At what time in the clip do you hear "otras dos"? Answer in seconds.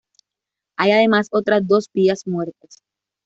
1.31-1.91